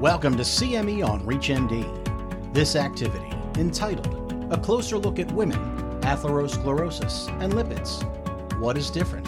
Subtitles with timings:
[0.00, 2.52] Welcome to CME on ReachMD.
[2.52, 5.58] This activity, entitled A Closer Look at Women,
[6.02, 8.02] Atherosclerosis, and Lipids
[8.60, 9.26] What is Different,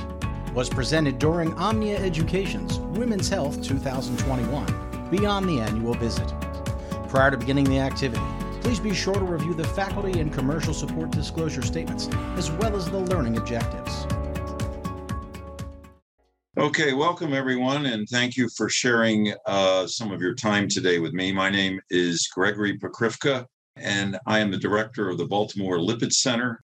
[0.52, 6.30] was presented during Omnia Education's Women's Health 2021 beyond the annual visit.
[7.08, 8.22] Prior to beginning the activity,
[8.60, 12.90] please be sure to review the faculty and commercial support disclosure statements as well as
[12.90, 13.87] the learning objectives.
[16.58, 21.12] Okay, welcome everyone, and thank you for sharing uh, some of your time today with
[21.12, 21.30] me.
[21.30, 26.60] My name is Gregory Pokrywka, and I am the director of the Baltimore Lipid Center,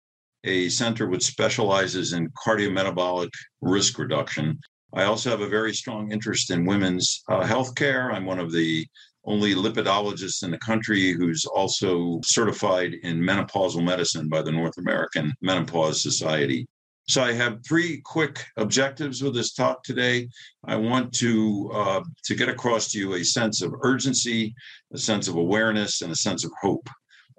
[0.45, 3.29] a center which specializes in cardiometabolic
[3.61, 4.59] risk reduction.
[4.95, 8.11] I also have a very strong interest in women's uh, health care.
[8.11, 8.88] I'm one of the
[9.25, 15.35] only lipidologists in the country who's also certified in menopausal medicine by the North American
[15.44, 16.66] Menopause Society.
[17.07, 20.30] So I have three quick objectives with this talk today.
[20.66, 24.55] I want to uh, to get across to you a sense of urgency,
[24.94, 26.89] a sense of awareness, and a sense of hope.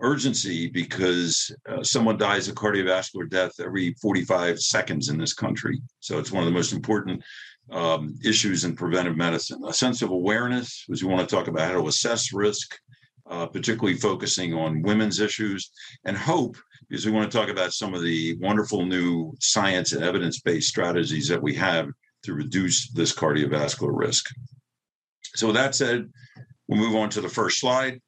[0.00, 5.80] Urgency because uh, someone dies of cardiovascular death every 45 seconds in this country.
[6.00, 7.22] So it's one of the most important
[7.70, 9.62] um, issues in preventive medicine.
[9.64, 12.76] A sense of awareness, because we want to talk about how to assess risk,
[13.28, 15.70] uh, particularly focusing on women's issues,
[16.04, 16.56] and hope
[16.88, 20.68] because we want to talk about some of the wonderful new science and evidence based
[20.68, 21.88] strategies that we have
[22.22, 24.26] to reduce this cardiovascular risk.
[25.34, 26.10] So, with that said,
[26.68, 28.00] we'll move on to the first slide.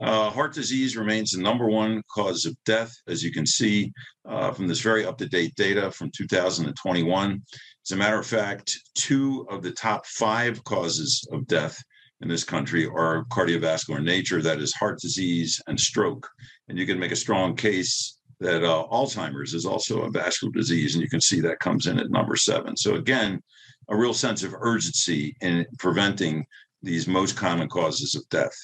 [0.00, 3.92] Uh, heart disease remains the number one cause of death, as you can see
[4.28, 7.42] uh, from this very up to date data from 2021.
[7.86, 11.80] As a matter of fact, two of the top five causes of death
[12.20, 16.28] in this country are cardiovascular in nature that is, heart disease and stroke.
[16.68, 20.94] And you can make a strong case that uh, Alzheimer's is also a vascular disease,
[20.94, 22.76] and you can see that comes in at number seven.
[22.76, 23.42] So, again,
[23.88, 26.46] a real sense of urgency in preventing
[26.82, 28.56] these most common causes of death.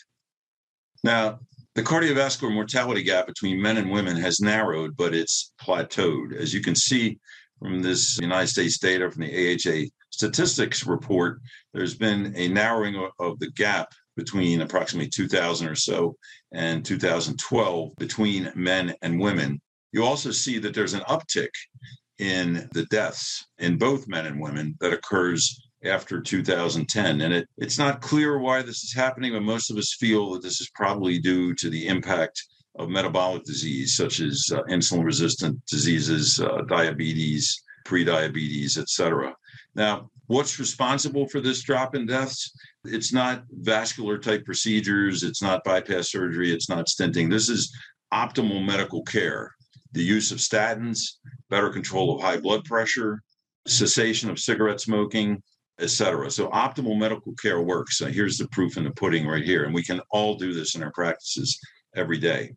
[1.05, 1.41] Now,
[1.75, 6.35] the cardiovascular mortality gap between men and women has narrowed, but it's plateaued.
[6.35, 7.19] As you can see
[7.59, 9.89] from this United States data from the AHA
[10.21, 11.41] statistics report,
[11.73, 13.89] there's been a narrowing of the gap
[14.19, 16.15] between approximately 2000 or so
[16.53, 19.59] and 2012 between men and women.
[19.93, 21.49] You also see that there's an uptick
[22.19, 27.23] in the deaths in both men and women that occurs after 2010.
[27.23, 30.43] And it, it's not clear why this is happening, but most of us feel that
[30.43, 32.45] this is probably due to the impact
[32.79, 39.35] of metabolic disease, such as uh, insulin resistant diseases, uh, diabetes, prediabetes, et cetera.
[39.75, 42.53] Now, what's responsible for this drop in deaths?
[42.85, 47.31] It's not vascular type procedures, it's not bypass surgery, it's not stenting.
[47.31, 47.75] This is
[48.13, 49.53] optimal medical care.
[49.93, 51.01] The use of statins,
[51.49, 53.23] better control of high blood pressure,
[53.67, 55.43] cessation of cigarette smoking,
[55.81, 56.31] etc.
[56.31, 57.99] So optimal medical care works.
[57.99, 59.65] So here's the proof in the pudding right here.
[59.65, 61.59] And we can all do this in our practices
[61.97, 62.53] every day.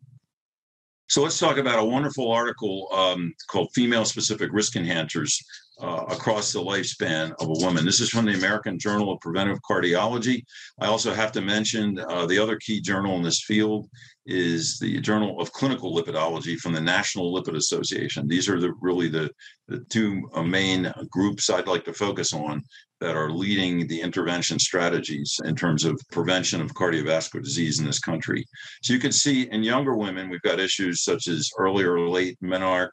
[1.08, 5.36] So let's talk about a wonderful article um, called Female Specific Risk Enhancers
[5.80, 7.84] uh, Across the Lifespan of a Woman.
[7.84, 10.44] This is from the American Journal of Preventive Cardiology.
[10.80, 13.88] I also have to mention uh, the other key journal in this field
[14.26, 18.26] is the Journal of Clinical Lipidology from the National Lipid Association.
[18.26, 19.30] These are the, really the,
[19.68, 22.62] the two uh, main groups I'd like to focus on
[23.00, 27.98] that are leading the intervention strategies in terms of prevention of cardiovascular disease in this
[27.98, 28.46] country.
[28.82, 32.38] So you can see in younger women, we've got issues such as early or late
[32.42, 32.88] menarche,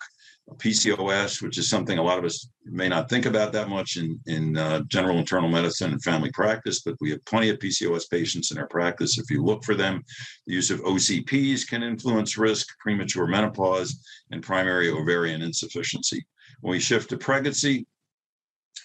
[0.57, 4.19] PCOS, which is something a lot of us may not think about that much in,
[4.28, 8.51] in uh, general internal medicine and family practice, but we have plenty of PCOS patients
[8.51, 9.17] in our practice.
[9.17, 10.03] If you look for them,
[10.47, 14.00] the use of OCPs can influence risk, premature menopause,
[14.31, 16.25] and primary ovarian insufficiency.
[16.62, 17.85] When we shift to pregnancy,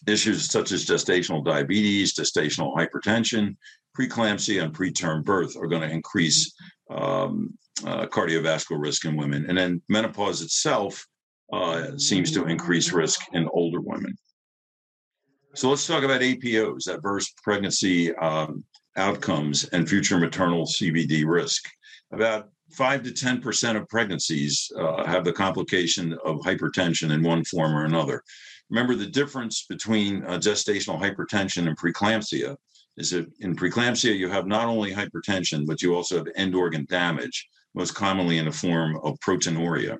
[0.06, 3.56] issues such as gestational diabetes, gestational hypertension,
[3.96, 6.54] preeclampsia, and preterm birth are going to increase
[6.90, 9.46] um, uh, cardiovascular risk in women.
[9.48, 11.06] And then menopause itself
[11.52, 14.16] uh, seems to increase risk in older women.
[15.54, 18.64] So let's talk about APOs, adverse pregnancy um,
[18.96, 21.64] outcomes, and future maternal CVD risk.
[22.12, 27.74] About 5 to 10% of pregnancies uh, have the complication of hypertension in one form
[27.74, 28.22] or another.
[28.68, 32.56] Remember, the difference between uh, gestational hypertension and preeclampsia
[32.96, 36.86] is that in preeclampsia, you have not only hypertension, but you also have end organ
[36.88, 39.96] damage, most commonly in the form of proteinuria.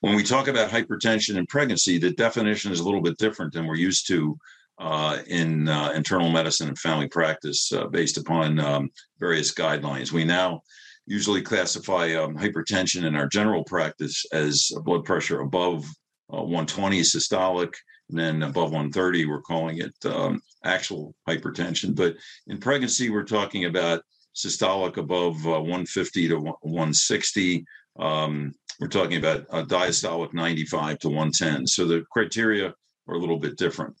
[0.00, 3.66] When we talk about hypertension in pregnancy, the definition is a little bit different than
[3.66, 4.38] we're used to
[4.78, 10.10] uh, in uh, internal medicine and family practice uh, based upon um, various guidelines.
[10.10, 10.62] We now
[11.06, 15.84] usually classify um, hypertension in our general practice as blood pressure above
[16.32, 17.74] uh, 120 systolic
[18.08, 21.94] And then above 130, we're calling it um, actual hypertension.
[21.94, 24.02] But in pregnancy, we're talking about
[24.34, 27.64] systolic above uh, 150 to 160.
[28.00, 31.66] Um, we're talking about a diastolic 95 to 110.
[31.66, 32.74] So the criteria
[33.06, 33.94] are a little bit different.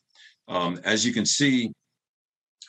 [0.48, 1.70] Um, as you can see,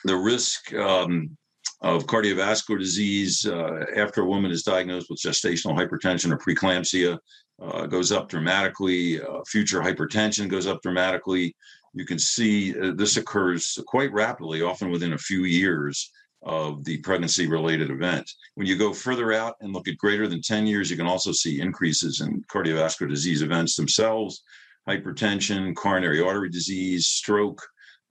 [0.04, 1.36] the risk um,
[1.80, 7.18] of cardiovascular disease uh, after a woman is diagnosed with gestational hypertension or preeclampsia
[7.62, 9.20] uh, goes up dramatically.
[9.20, 11.54] Uh, future hypertension goes up dramatically.
[11.94, 16.10] You can see uh, this occurs quite rapidly, often within a few years
[16.42, 18.28] of the pregnancy related event.
[18.54, 21.32] When you go further out and look at greater than 10 years, you can also
[21.32, 24.42] see increases in cardiovascular disease events themselves,
[24.88, 27.62] hypertension, coronary artery disease, stroke,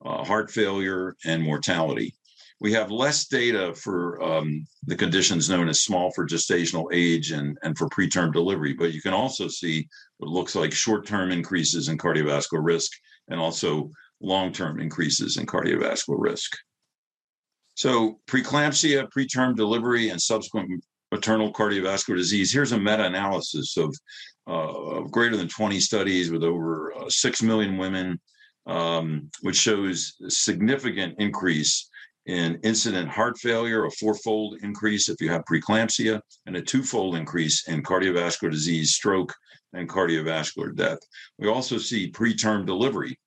[0.05, 2.13] uh, heart failure, and mortality.
[2.59, 7.57] We have less data for um, the conditions known as small for gestational age and,
[7.63, 9.87] and for preterm delivery, but you can also see
[10.17, 12.91] what looks like short term increases in cardiovascular risk
[13.29, 13.89] and also
[14.21, 16.55] long term increases in cardiovascular risk.
[17.81, 22.53] So, preeclampsia, preterm delivery, and subsequent maternal cardiovascular disease.
[22.53, 23.91] Here's a meta analysis of,
[24.47, 28.21] uh, of, greater than 20 studies with over uh, 6 million women,
[28.67, 31.89] um, which shows a significant increase
[32.27, 37.67] in incident heart failure, a fourfold increase if you have preeclampsia, and a twofold increase
[37.67, 39.33] in cardiovascular disease, stroke,
[39.73, 40.99] and cardiovascular death.
[41.39, 43.17] We also see preterm delivery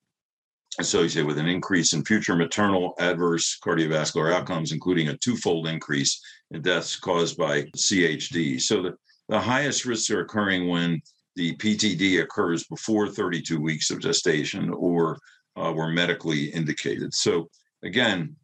[0.78, 6.62] associated with an increase in future maternal adverse cardiovascular outcomes, including a twofold increase in
[6.62, 8.60] deaths caused by CHD.
[8.60, 8.94] So the,
[9.28, 11.00] the highest risks are occurring when
[11.36, 15.18] the PTD occurs before 32 weeks of gestation or
[15.56, 17.14] uh, were medically indicated.
[17.14, 17.48] So
[17.82, 18.36] again,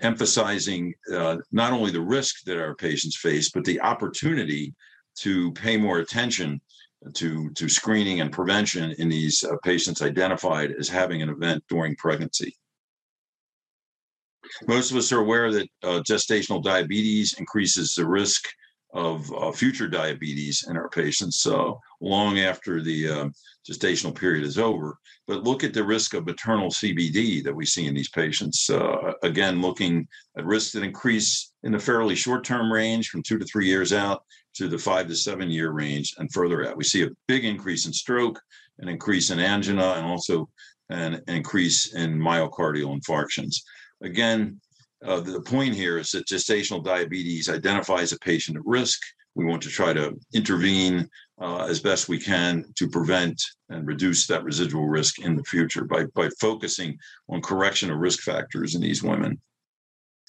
[0.00, 4.74] emphasizing uh, not only the risk that our patients face, but the opportunity
[5.18, 6.60] to pay more attention
[7.14, 11.96] to, to screening and prevention in these uh, patients identified as having an event during
[11.96, 12.56] pregnancy.
[14.66, 18.44] Most of us are aware that uh, gestational diabetes increases the risk
[18.92, 21.46] of uh, future diabetes in our patients
[22.02, 23.28] long after the uh,
[23.68, 24.98] gestational period is over.
[25.26, 28.68] But look at the risk of maternal CVD that we see in these patients.
[28.68, 30.06] Uh, again, looking
[30.36, 33.92] at risks that increase in the fairly short term range from two to three years
[33.92, 36.76] out to the five to seven year range and further out.
[36.76, 38.40] We see a big increase in stroke,
[38.78, 40.48] an increase in angina, and also
[40.90, 43.56] an increase in myocardial infarctions.
[44.02, 44.60] Again,
[45.04, 49.00] uh, the point here is that gestational diabetes identifies a patient at risk.
[49.34, 51.08] We want to try to intervene
[51.40, 55.84] uh, as best we can to prevent and reduce that residual risk in the future
[55.84, 56.98] by, by focusing
[57.28, 59.40] on correction of risk factors in these women.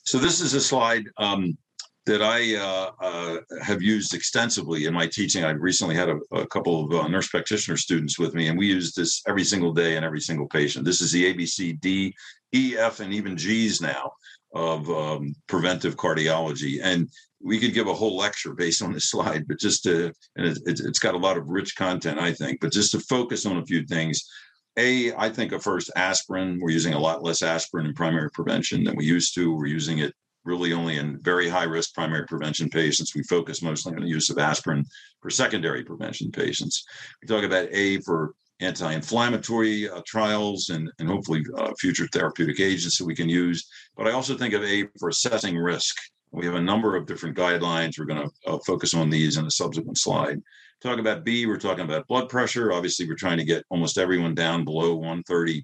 [0.06, 1.58] So, this is a slide um,
[2.06, 5.44] that I uh, uh, have used extensively in my teaching.
[5.46, 8.68] I recently had a, a couple of uh, nurse practitioner students with me, and we
[8.68, 10.84] use this every single day in every single patient.
[10.84, 12.14] This is the ABC, D,
[12.54, 14.12] E, F, and even G's now
[14.54, 16.80] of um, preventive cardiology.
[16.84, 17.10] And
[17.42, 20.60] we could give a whole lecture based on this slide, but just to, and it,
[20.66, 23.66] it's got a lot of rich content, I think, but just to focus on a
[23.66, 24.28] few things.
[24.76, 26.60] A, I think of first aspirin.
[26.60, 29.56] We're using a lot less aspirin in primary prevention than we used to.
[29.56, 33.16] We're using it really only in very high risk primary prevention patients.
[33.16, 34.86] We focus mostly on the use of aspirin
[35.22, 36.84] for secondary prevention patients.
[37.22, 42.98] We talk about A for anti-inflammatory uh, trials and, and hopefully uh, future therapeutic agents
[42.98, 43.68] that we can use.
[43.96, 45.98] But I also think of A for assessing risk.
[46.32, 48.00] We have a number of different guidelines.
[48.00, 50.42] We're going to uh, focus on these in a subsequent slide.
[50.82, 52.74] Talk about B, we're talking about blood pressure.
[52.74, 55.64] Obviously, we're trying to get almost everyone down below 130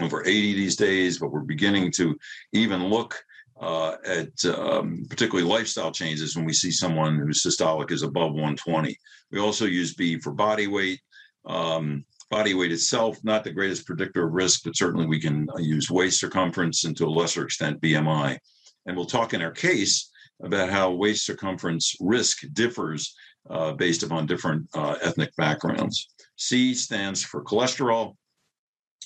[0.00, 2.16] over 80 these days, but we're beginning to
[2.52, 3.20] even look
[3.60, 8.96] uh, at um, particularly lifestyle changes when we see someone whose systolic is above 120.
[9.30, 11.00] We also use B for body weight.
[11.46, 15.58] Um, body weight itself, not the greatest predictor of risk, but certainly we can uh,
[15.58, 18.38] use waist circumference and to a lesser extent BMI.
[18.86, 20.10] And we'll talk in our case
[20.42, 23.14] about how waist circumference risk differs
[23.48, 26.08] uh, based upon different uh, ethnic backgrounds.
[26.36, 28.16] C stands for cholesterol.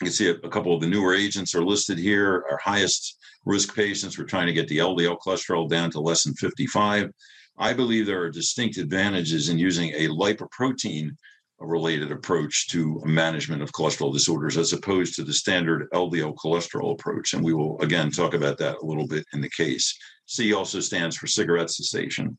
[0.01, 2.45] You can see a, a, couple of the newer agents are listed here.
[2.51, 6.35] Our highest risk patients, we're trying to get the LDL cholesterol down to less than
[6.35, 7.11] 55.
[7.59, 11.11] I believe there are distinct advantages in using a lipoprotein
[11.61, 17.33] related approach to management of cholesterol disorders as opposed to the standard LDL cholesterol approach.
[17.33, 19.97] And we will again talk about that a little bit in the case.
[20.27, 22.37] C also stands for cigarette cessation.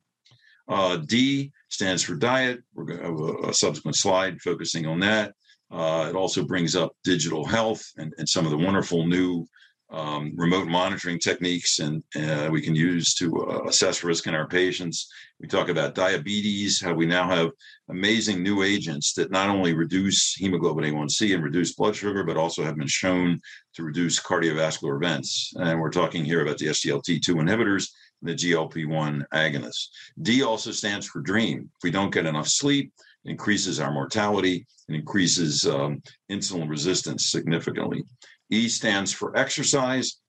[0.67, 2.59] Uh, D stands for diet.
[2.73, 5.33] We're going to have a, a subsequent slide focusing on that.
[5.71, 9.45] Uh, it also brings up digital health and, and, some of the wonderful new
[9.91, 14.47] um, remote monitoring techniques and uh, we can use to uh, assess risk in our
[14.47, 15.07] patients.
[15.39, 17.51] We talk about diabetes, how we now have
[17.89, 22.63] amazing new agents that not only reduce hemoglobin A1C and reduce blood sugar, but also
[22.63, 23.39] have been shown
[23.75, 25.53] to reduce cardiovascular events.
[25.57, 27.89] And we're talking here about the SGLT2 inhibitors
[28.21, 29.89] and the GLP1 agonists.
[30.21, 31.69] D also stands for dream.
[31.75, 32.91] If we don't get enough sleep,
[33.25, 36.01] increases our mortality and increases um,
[36.31, 38.03] insulin resistance significantly.
[38.49, 40.19] E stands for exercise.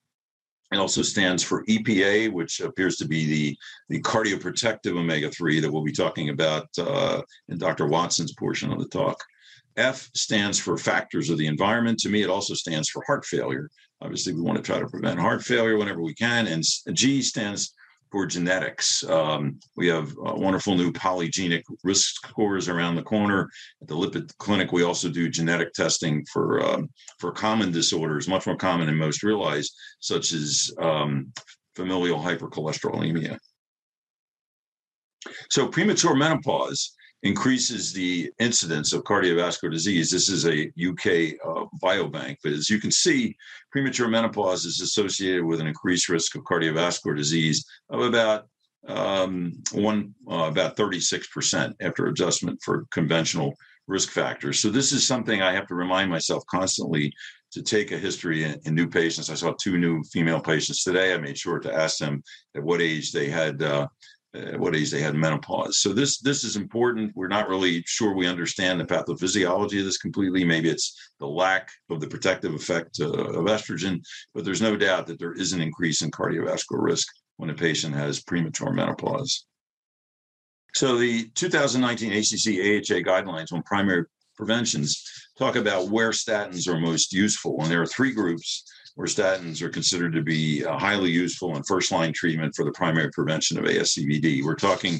[0.72, 3.56] It also stands for EPA, which appears to be the,
[3.88, 7.86] the cardioprotective omega 3 that we'll be talking about uh, in Dr.
[7.86, 9.22] Watson's portion of the talk.
[9.76, 11.98] F stands for factors of the environment.
[12.00, 13.70] To me, it also stands for heart failure.
[14.00, 16.46] Obviously, we want to try to prevent heart failure whenever we can.
[16.46, 17.74] And G stands
[18.10, 19.04] for genetics.
[19.04, 23.50] Um, we have uh, wonderful new polygenic risk scores around the corner.
[23.82, 28.46] At the lipid clinic, we also do genetic testing for um, for common disorders, much
[28.46, 29.70] more common than most realize,
[30.00, 31.32] such as um,
[31.74, 33.38] familial hypercholesterolemia.
[35.50, 40.10] So premature menopause increases the incidence of cardiovascular disease.
[40.10, 43.36] This is a UK uh, biobank, but as you can see,
[43.72, 48.46] premature menopause is associated with an increased risk of cardiovascular disease of about
[48.88, 53.54] um, one uh, about 36% after adjustment for conventional
[53.88, 54.60] risk factors.
[54.60, 57.12] So this is something I have to remind myself constantly
[57.52, 59.30] to take a history in, in new patients.
[59.30, 61.14] I saw two new female patients today.
[61.14, 62.22] I made sure to ask them
[62.56, 63.86] at what age they had uh,
[64.36, 65.78] uh, what age they had menopause.
[65.78, 67.12] So this this is important.
[67.14, 70.44] We're not really sure we understand the pathophysiology of this completely.
[70.44, 74.00] Maybe it's the lack of the protective effect uh, of estrogen,
[74.34, 77.94] but there's no doubt that there is an increase in cardiovascular risk when a patient
[77.94, 79.46] has premature menopause.
[80.74, 84.04] So the 2019 ACC AHA guidelines on primary
[84.36, 85.02] preventions
[85.38, 88.64] talk about where statins are most useful, and there are three groups
[88.96, 92.72] where statins are considered to be uh, highly useful in first line treatment for the
[92.72, 94.42] primary prevention of ASCVD.
[94.42, 94.98] We're talking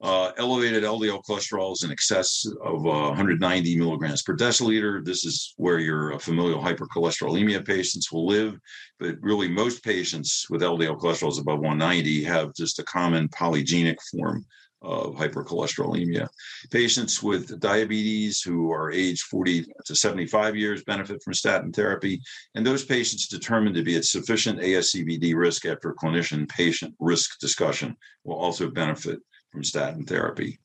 [0.00, 5.04] uh, elevated LDL cholesterol is in excess of uh, 190 milligrams per deciliter.
[5.04, 8.58] This is where your uh, familial hypercholesterolemia patients will live.
[9.00, 13.96] But really, most patients with LDL cholesterol is above 190 have just a common polygenic
[14.12, 14.44] form
[14.84, 16.28] of hypercholesterolemia.
[16.70, 22.20] Patients with diabetes who are age 40 to 75 years benefit from statin therapy,
[22.54, 27.96] and those patients determined to be at sufficient ASCVD risk after clinician patient risk discussion
[28.24, 30.58] will also benefit from statin therapy.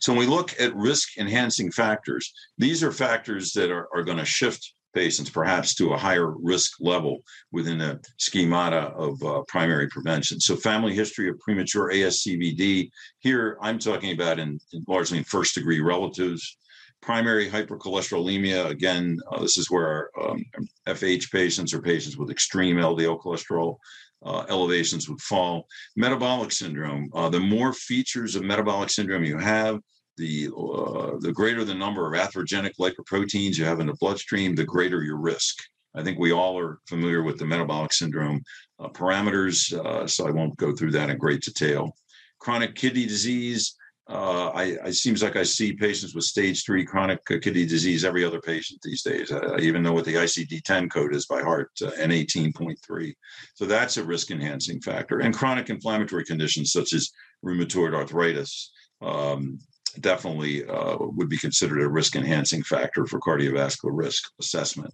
[0.00, 4.18] So when we look at risk enhancing factors, these are factors that are, are going
[4.18, 7.22] to shift patients, perhaps to a higher risk level
[7.52, 10.40] within the schemata of uh, primary prevention.
[10.40, 12.88] So, family history of premature ASCVD.
[13.18, 16.56] Here, I'm talking about in, in largely in first degree relatives.
[17.02, 18.70] Primary hypercholesterolemia.
[18.70, 20.42] Again, uh, this is where um,
[20.88, 23.76] FH patients or patients with extreme LDL cholesterol
[24.24, 25.66] uh, elevations would fall.
[25.94, 27.10] Metabolic syndrome.
[27.14, 29.78] Uh, the more features of metabolic syndrome you have,
[30.16, 34.64] the uh, the greater the number of atherogenic lipoproteins you have in the bloodstream, the
[34.64, 35.56] greater your risk.
[35.94, 38.42] I think we all are familiar with the metabolic syndrome
[38.78, 41.96] uh, parameters, uh, so I won't go through that in great detail.
[42.38, 43.74] Chronic kidney disease.
[44.08, 48.24] Uh, I, I seems like I see patients with stage three chronic kidney disease every
[48.24, 49.32] other patient these days.
[49.32, 53.14] I even know what the ICD-10 code is by heart, uh, N18.3.
[53.54, 55.18] So that's a risk enhancing factor.
[55.18, 57.10] And chronic inflammatory conditions such as
[57.44, 58.70] rheumatoid arthritis,
[59.02, 59.58] um,
[60.00, 64.92] definitely uh, would be considered a risk enhancing factor for cardiovascular risk assessment.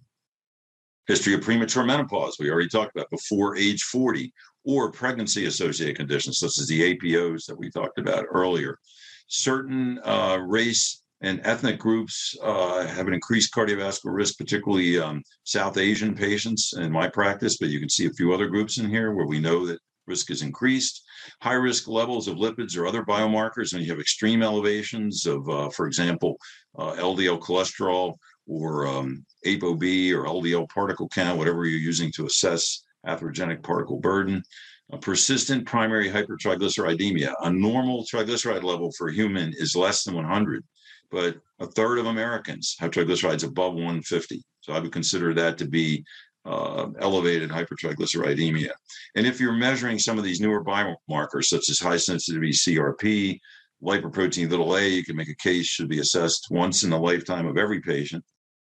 [1.07, 4.31] History of premature menopause, we already talked about before age 40,
[4.65, 8.79] or pregnancy associated conditions such as the APOs that we talked about earlier.
[9.27, 15.77] Certain uh, race and ethnic groups uh, have an increased cardiovascular risk, particularly um, South
[15.77, 19.13] Asian patients in my practice, but you can see a few other groups in here
[19.13, 21.03] where we know that risk is increased.
[21.41, 25.69] High risk levels of lipids or other biomarkers, and you have extreme elevations of, uh,
[25.69, 26.37] for example,
[26.77, 28.15] uh, LDL cholesterol
[28.47, 34.43] or um, ApoB or LDL particle count, whatever you're using to assess atherogenic particle burden.
[34.91, 37.33] A persistent primary hypertriglyceridemia.
[37.41, 40.63] A normal triglyceride level for a human is less than 100,
[41.09, 44.43] but a third of Americans have triglycerides above 150.
[44.61, 46.03] So I would consider that to be
[46.45, 48.71] uh, elevated hypertriglyceridemia.
[49.15, 53.39] And if you're measuring some of these newer biomarkers, such as high sensitivity CRP,
[53.83, 57.45] lipoprotein little a, you can make a case should be assessed once in the lifetime
[57.45, 58.23] of every patient.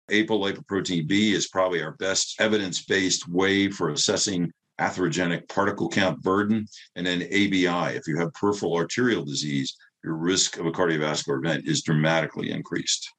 [0.09, 6.65] Apolipoprotein B is probably our best evidence based way for assessing atherogenic particle count burden.
[6.95, 11.67] And then ABI, if you have peripheral arterial disease, your risk of a cardiovascular event
[11.67, 13.11] is dramatically increased.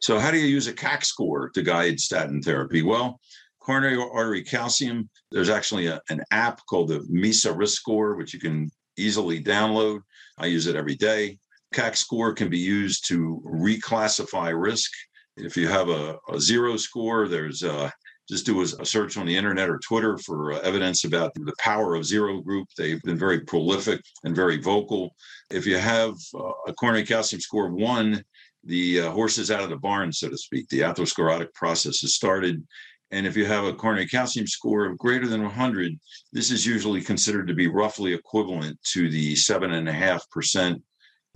[0.00, 2.82] So, how do you use a CAC score to guide statin therapy?
[2.82, 3.20] Well,
[3.68, 8.40] coronary artery calcium, there's actually a, an app called the MESA Risk Score, which you
[8.40, 10.00] can easily download.
[10.38, 11.38] I use it every day.
[11.74, 14.90] CAC score can be used to reclassify risk.
[15.36, 17.92] If you have a, a zero score, there's a,
[18.26, 21.94] just do a, search on the internet or Twitter for uh, evidence about the power
[21.94, 22.68] of zero group.
[22.78, 25.14] They've been very prolific and very vocal.
[25.50, 28.24] If you have uh, a coronary calcium score one,
[28.64, 30.70] the uh, horse is out of the barn, so to speak.
[30.70, 32.66] The atherosclerotic process has started.
[33.10, 35.98] And if you have a coronary calcium score of greater than 100,
[36.32, 40.82] this is usually considered to be roughly equivalent to the 7.5%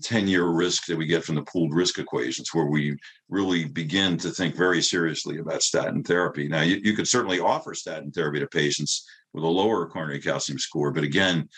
[0.02, 2.96] 10 year risk that we get from the pooled risk equations, where we
[3.28, 6.48] really begin to think very seriously about statin therapy.
[6.48, 10.58] Now, you, you could certainly offer statin therapy to patients with a lower coronary calcium
[10.58, 11.48] score, but again,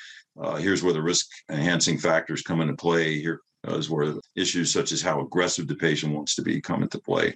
[0.40, 3.20] uh, here's where the risk enhancing factors come into play.
[3.20, 6.98] Here is where issues such as how aggressive the patient wants to be come into
[6.98, 7.34] play.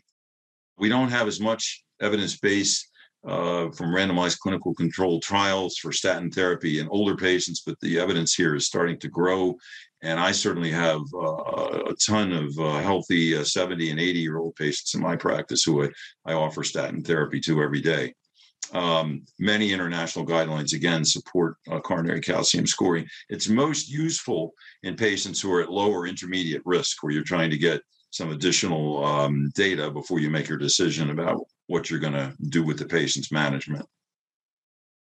[0.78, 2.88] We don't have as much evidence base
[3.26, 8.34] uh, from randomized clinical controlled trials for statin therapy in older patients, but the evidence
[8.34, 9.56] here is starting to grow.
[10.02, 14.38] And I certainly have uh, a ton of uh, healthy uh, 70 and 80 year
[14.38, 15.88] old patients in my practice who I,
[16.24, 18.14] I offer statin therapy to every day.
[18.72, 23.06] Um, many international guidelines again support uh, coronary calcium scoring.
[23.30, 24.52] It's most useful
[24.82, 28.30] in patients who are at low or intermediate risk, where you're trying to get some
[28.30, 32.78] additional um, data before you make your decision about what you're going to do with
[32.78, 33.86] the patient's management.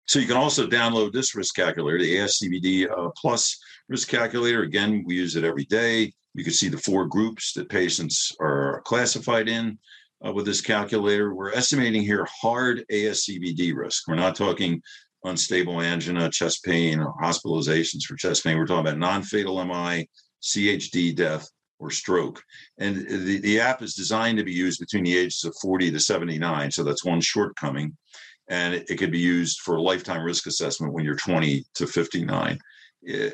[0.07, 3.59] So you can also download this risk calculator, the ASCVD uh, Plus
[3.89, 4.63] risk calculator.
[4.63, 6.13] Again, we use it every day.
[6.35, 9.79] You can see the four groups that patients are classified in
[10.25, 11.35] uh, with this calculator.
[11.35, 14.07] We're estimating here hard ASCVD risk.
[14.07, 14.81] We're not talking
[15.25, 18.57] unstable angina, chest pain, or hospitalizations for chest pain.
[18.57, 20.09] We're talking about non-fatal MI,
[20.43, 22.43] CHD death, or stroke.
[22.79, 26.01] And the, the app is designed to be used between the ages of 40 to
[26.01, 26.71] 79.
[26.71, 27.97] So that's one shortcoming.
[28.49, 31.87] And it, it could be used for a lifetime risk assessment when you're 20 to
[31.87, 32.59] 59.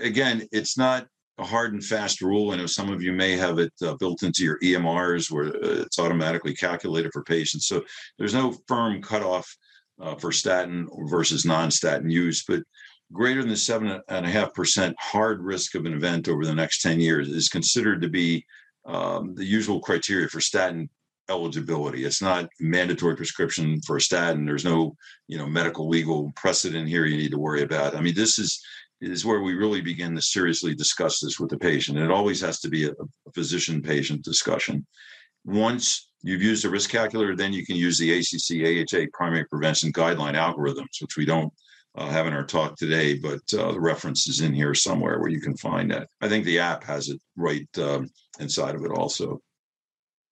[0.00, 1.06] Again, it's not
[1.38, 2.50] a hard and fast rule.
[2.50, 5.82] I know some of you may have it uh, built into your EMRs where uh,
[5.82, 7.66] it's automatically calculated for patients.
[7.66, 7.82] So
[8.18, 9.54] there's no firm cutoff
[10.00, 12.44] uh, for statin versus non statin use.
[12.46, 12.62] But
[13.12, 16.82] greater than seven and a half percent hard risk of an event over the next
[16.82, 18.44] 10 years is considered to be
[18.86, 20.88] um, the usual criteria for statin
[21.28, 22.04] eligibility.
[22.04, 24.44] It's not mandatory prescription for a statin.
[24.44, 24.96] There's no,
[25.28, 27.94] you know, medical legal precedent here you need to worry about.
[27.94, 28.62] I mean, this is
[29.00, 31.98] is where we really begin to seriously discuss this with the patient.
[31.98, 34.86] And it always has to be a, a physician patient discussion.
[35.44, 39.92] Once you've used a risk calculator, then you can use the ACC AHA primary prevention
[39.92, 41.52] guideline algorithms, which we don't
[41.94, 45.40] uh, having our talk today, but uh, the reference is in here somewhere where you
[45.40, 46.08] can find that.
[46.20, 48.08] I think the app has it right um,
[48.40, 49.40] inside of it also.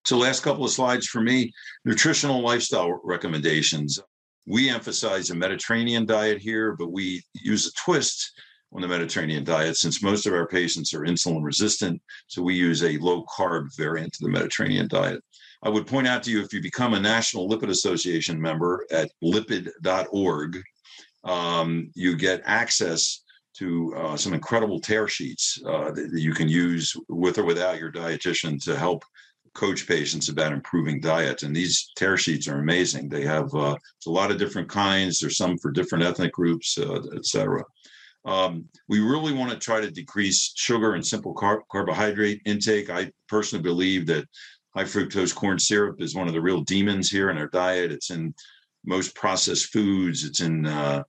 [0.06, 1.52] So, last couple of slides for me
[1.84, 3.98] nutritional lifestyle recommendations.
[4.46, 8.32] We emphasize a Mediterranean diet here, but we use a twist
[8.72, 12.00] on the Mediterranean diet since most of our patients are insulin resistant.
[12.28, 15.22] So, we use a low carb variant of the Mediterranean diet.
[15.62, 19.10] I would point out to you if you become a National Lipid Association member at
[19.22, 20.62] lipid.org,
[21.24, 23.22] um, you get access
[23.58, 27.92] to uh, some incredible tear sheets uh, that, you can use with or without your
[27.92, 29.04] dietitian to help
[29.54, 31.42] coach patients about improving diet.
[31.42, 33.08] And these tear sheets are amazing.
[33.08, 35.18] They have uh, a lot of different kinds.
[35.18, 37.64] There's some for different ethnic groups, uh, et cetera.
[38.24, 42.90] Um, we really want to try to decrease sugar and simple car- carbohydrate intake.
[42.90, 44.26] I personally believe that
[44.76, 47.90] high fructose corn syrup is one of the real demons here in our diet.
[47.90, 48.34] It's in
[48.84, 50.24] most processed foods.
[50.24, 51.02] It's in uh,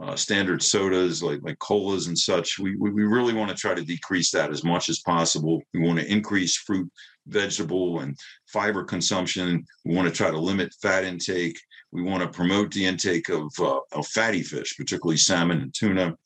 [0.00, 2.58] uh, standard sodas like like colas and such.
[2.58, 5.62] We, we we really want to try to decrease that as much as possible.
[5.74, 6.90] We want to increase fruit,
[7.26, 9.64] vegetable, and fiber consumption.
[9.84, 11.58] We want to try to limit fat intake.
[11.92, 16.16] We want to promote the intake of, uh, of fatty fish, particularly salmon and tuna.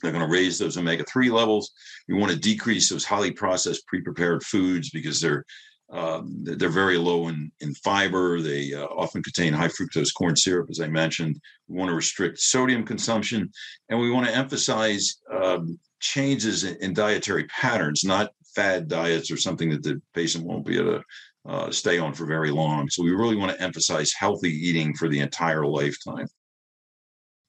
[0.00, 1.72] They're going to raise those omega 3 levels.
[2.08, 5.44] We want to decrease those highly processed pre prepared foods because they're
[5.90, 8.40] um, they're very low in, in fiber.
[8.40, 11.40] They uh, often contain high fructose corn syrup, as I mentioned.
[11.68, 13.50] We want to restrict sodium consumption,
[13.88, 19.36] and we want to emphasize um, changes in, in, dietary patterns, not fad diets or
[19.36, 21.04] something that the patient won't be able to
[21.46, 22.88] uh, stay on for very long.
[22.88, 26.26] So we really want to emphasize healthy eating for the entire lifetime.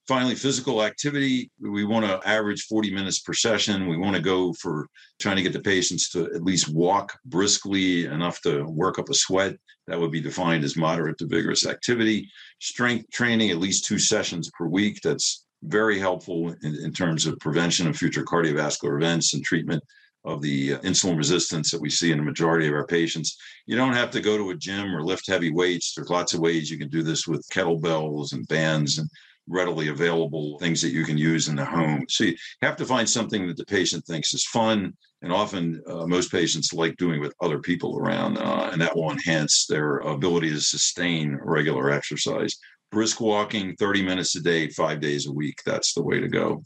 [0.07, 1.49] Finally, physical activity.
[1.59, 3.87] We want to average 40 minutes per session.
[3.87, 4.87] We want to go for
[5.19, 9.15] trying to get the patients to at least walk briskly enough to work up a
[9.15, 9.55] sweat.
[9.87, 12.29] That would be defined as moderate to vigorous activity.
[12.59, 14.99] Strength training, at least two sessions per week.
[15.03, 19.83] That's very helpful in, in terms of prevention of future cardiovascular events and treatment
[20.23, 23.37] of the uh, insulin resistance that we see in the majority of our patients.
[23.65, 25.93] You don't have to go to a gym or lift heavy weights.
[25.93, 29.09] There's lots of ways you can do this with kettlebells and bands and
[29.47, 32.05] readily available things that you can use in the home.
[32.09, 34.93] So you have to find something that the patient thinks is fun.
[35.21, 39.11] And often, uh, most patients like doing with other people around, uh, and that will
[39.11, 42.57] enhance their ability to sustain regular exercise.
[42.91, 45.61] Brisk walking, 30 minutes a day, five days a week.
[45.65, 46.63] That's the way to go.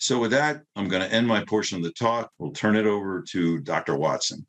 [0.00, 2.30] So, with that, I'm going to end my portion of the talk.
[2.38, 3.96] We'll turn it over to Dr.
[3.96, 4.46] Watson.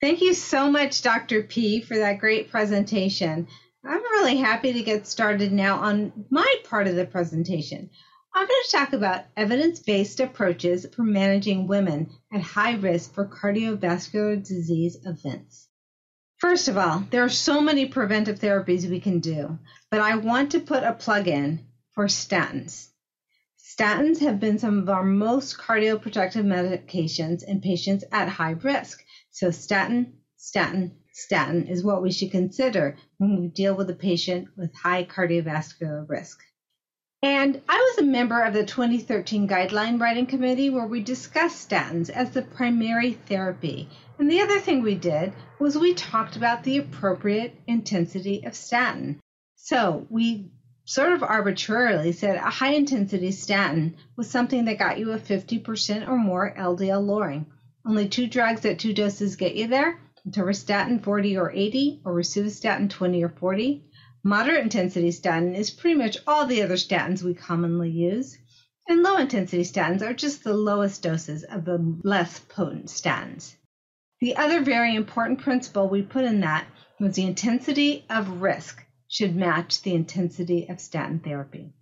[0.00, 1.44] Thank you so much, Dr.
[1.44, 3.46] P, for that great presentation.
[3.84, 7.90] I'm really happy to get started now on my part of the presentation.
[8.32, 13.26] I'm going to talk about evidence based approaches for managing women at high risk for
[13.26, 15.68] cardiovascular disease events.
[16.38, 19.58] First of all, there are so many preventive therapies we can do,
[19.90, 22.88] but I want to put a plug in for statins.
[23.58, 29.04] Statins have been some of our most cardioprotective medications in patients at high risk.
[29.30, 34.48] So, statin, statin, statin is what we should consider when we deal with a patient
[34.56, 36.42] with high cardiovascular risk.
[37.22, 42.10] And I was a member of the 2013 guideline writing committee where we discussed statins
[42.10, 43.88] as the primary therapy.
[44.18, 49.20] And the other thing we did was we talked about the appropriate intensity of statin.
[49.54, 50.50] So we
[50.84, 56.08] sort of arbitrarily said a high intensity statin was something that got you a 50%
[56.08, 57.46] or more LDL lowering.
[57.86, 62.88] Only two drugs at two doses get you there atorvastatin 40 or 80, or rosuvastatin
[62.88, 63.84] 20 or 40.
[64.24, 68.38] Moderate intensity statin is pretty much all the other statins we commonly use.
[68.88, 73.54] And low intensity statins are just the lowest doses of the less potent statins.
[74.20, 76.66] The other very important principle we put in that
[77.00, 81.72] was the intensity of risk should match the intensity of statin therapy.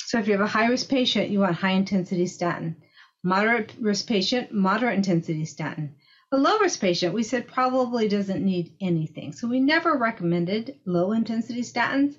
[0.00, 2.76] So if you have a high risk patient, you want high intensity statin.
[3.22, 5.94] Moderate risk patient, moderate intensity statin.
[6.32, 9.32] A low risk patient, we said probably doesn't need anything.
[9.32, 12.16] So we never recommended low intensity statins,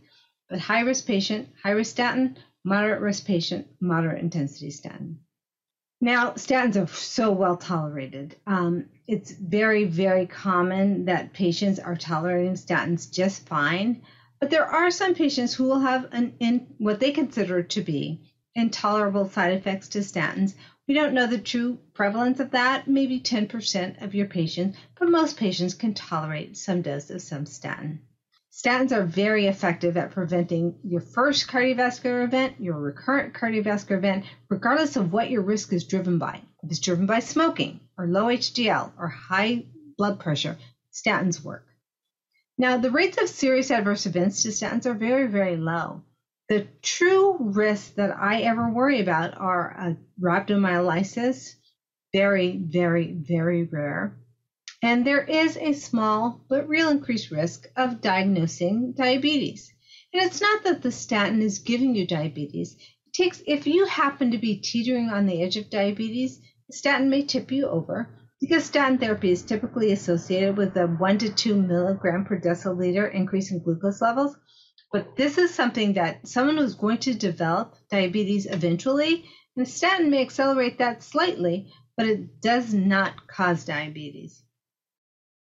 [0.49, 5.19] but high risk patient, high risk statin, moderate risk patient, moderate intensity statin.
[6.01, 8.35] Now, statins are so well tolerated.
[8.47, 14.01] Um, it's very, very common that patients are tolerating statins just fine.
[14.39, 18.19] But there are some patients who will have an in what they consider to be
[18.55, 20.55] intolerable side effects to statins.
[20.87, 25.37] We don't know the true prevalence of that, maybe 10% of your patients, but most
[25.37, 28.01] patients can tolerate some dose of some statin.
[28.51, 34.97] Statins are very effective at preventing your first cardiovascular event, your recurrent cardiovascular event, regardless
[34.97, 36.41] of what your risk is driven by.
[36.61, 39.65] If it's driven by smoking or low HDL or high
[39.97, 40.57] blood pressure,
[40.91, 41.65] statins work.
[42.57, 46.03] Now, the rates of serious adverse events to statins are very, very low.
[46.51, 51.55] The true risks that I ever worry about are rhabdomyolysis,
[52.11, 54.17] very, very, very rare.
[54.81, 59.71] And there is a small but real increased risk of diagnosing diabetes.
[60.11, 62.75] And it's not that the statin is giving you diabetes.
[63.07, 67.09] It takes if you happen to be teetering on the edge of diabetes, the statin
[67.09, 68.09] may tip you over
[68.41, 73.51] because statin therapy is typically associated with a 1 to 2 milligram per deciliter increase
[73.51, 74.35] in glucose levels.
[74.91, 79.25] But this is something that someone who's going to develop diabetes eventually,
[79.55, 84.43] and statin may accelerate that slightly, but it does not cause diabetes.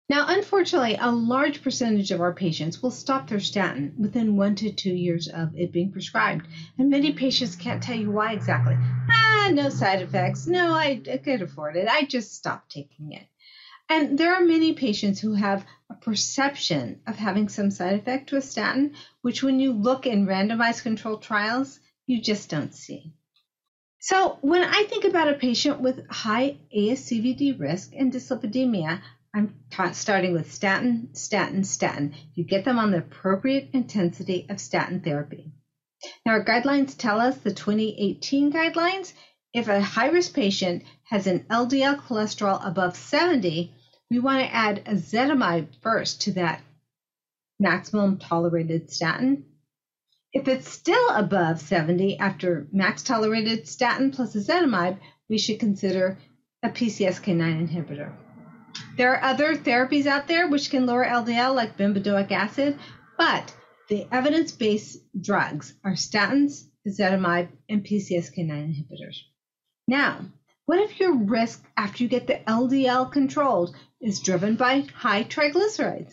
[0.09, 4.70] Now, unfortunately, a large percentage of our patients will stop their statin within one to
[4.70, 6.46] two years of it being prescribed.
[6.78, 8.76] And many patients can't tell you why exactly.
[9.11, 10.46] Ah, no side effects.
[10.46, 11.88] No, I, I could afford it.
[11.88, 13.26] I just stopped taking it.
[13.88, 18.37] And there are many patients who have a perception of having some side effect to
[18.37, 23.14] a statin, which when you look in randomized controlled trials, you just don't see.
[24.00, 29.00] So, when I think about a patient with high ASCVD risk and dyslipidemia,
[29.35, 29.54] I'm
[29.92, 32.14] starting with statin, statin, statin.
[32.35, 35.52] You get them on the appropriate intensity of statin therapy.
[36.26, 39.12] Now, our guidelines tell us the 2018 guidelines
[39.54, 43.72] if a high risk patient has an LDL cholesterol above 70,
[44.11, 46.62] we want to add ezetimibe first to that
[47.59, 49.45] maximum tolerated statin.
[50.33, 56.19] If it's still above 70 after max tolerated statin plus ezetimibe, we should consider
[56.62, 58.12] a PCSK9 inhibitor.
[58.97, 62.79] There are other therapies out there which can lower LDL, like bempedoic acid,
[63.17, 63.55] but
[63.88, 69.19] the evidence based drugs are statins, ezetimibe, and PCSK9 inhibitors.
[69.87, 70.25] Now,
[70.67, 76.12] what if your risk after you get the LDL controlled is driven by high triglycerides?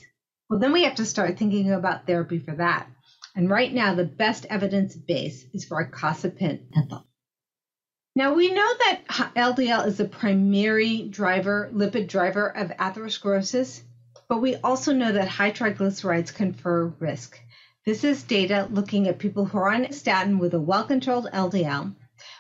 [0.50, 2.88] Well, then we have to start thinking about therapy for that.
[3.36, 7.06] And right now, the best evidence base is for icosapent ethyl.
[8.16, 9.02] Now, we know that
[9.36, 13.82] LDL is the primary driver, lipid driver of atherosclerosis,
[14.30, 17.38] but we also know that high triglycerides confer risk.
[17.86, 21.94] This is data looking at people who are on statin with a well controlled LDL,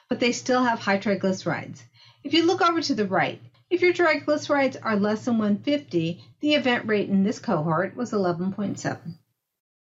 [0.08, 1.82] but they still have high triglycerides.
[2.24, 6.56] If you look over to the right, if your triglycerides are less than 150, the
[6.56, 8.98] event rate in this cohort was 11.7.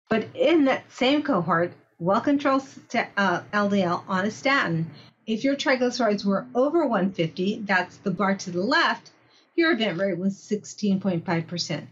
[0.10, 2.64] But in that same cohort, well controlled
[3.18, 4.90] uh, LDL on a statin,
[5.28, 9.12] if your triglycerides were over 150, that's the bar to the left,
[9.56, 11.88] your event rate was 16.5%,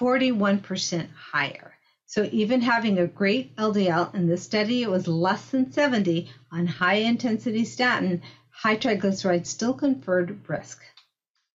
[0.00, 1.74] 41% higher.
[2.06, 6.66] So even having a great LDL in this study, it was less than 70 on
[6.66, 10.80] high intensity statin, high triglycerides still conferred risk.